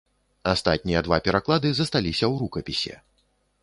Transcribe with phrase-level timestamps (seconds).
[0.53, 2.95] Астатнія два пераклады засталіся ў рукапісе.